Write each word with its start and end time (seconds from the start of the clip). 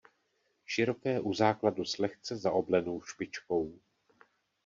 Široké 0.65 1.19
u 1.21 1.33
základu 1.33 1.85
s 1.85 1.97
lehce 1.97 2.37
zaoblenou 2.37 3.01
špičkou. 3.01 3.79